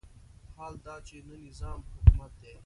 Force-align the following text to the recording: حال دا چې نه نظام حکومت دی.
حال 0.57 0.73
دا 0.85 0.95
چې 1.07 1.17
نه 1.27 1.35
نظام 1.45 1.79
حکومت 1.93 2.31
دی. 2.41 2.53